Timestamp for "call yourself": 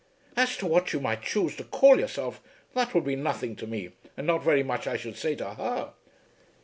1.63-2.41